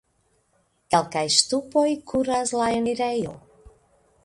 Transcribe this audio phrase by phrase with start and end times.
[0.93, 3.37] Kelkaj ŝtupoj kuras la enirejo.